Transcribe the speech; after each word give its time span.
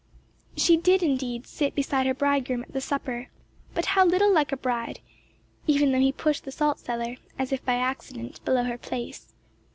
She 0.57 0.77
did 0.77 1.03
indeed 1.03 1.45
sit 1.45 1.75
beside 1.75 2.07
her 2.07 2.15
bridegroom 2.15 2.63
at 2.63 2.73
the 2.73 2.81
supper, 2.81 3.27
but 3.75 3.85
how 3.85 4.03
little 4.03 4.33
like 4.33 4.51
a 4.51 4.57
bride! 4.57 4.99
even 5.67 5.91
though 5.91 5.99
he 5.99 6.11
pushed 6.11 6.43
the 6.43 6.51
salt 6.51 6.79
cellar, 6.79 7.17
as 7.37 7.51
if 7.51 7.63
by 7.63 7.75
accident, 7.75 8.43
below 8.43 8.63
her 8.63 8.79
place. 8.79 9.35